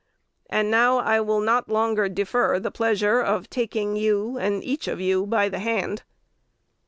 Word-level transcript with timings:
And 0.49 0.71
now 0.71 0.97
I 0.97 1.19
will 1.19 1.41
not 1.41 1.69
longer 1.69 2.09
defer 2.09 2.57
the 2.59 2.71
pleasure 2.71 3.19
of 3.21 3.51
taking 3.51 3.95
you, 3.95 4.35
and 4.39 4.63
each 4.63 4.87
of 4.87 4.99
you, 4.99 5.27
by 5.27 5.47
the 5.47 5.59
hand." 5.59 6.01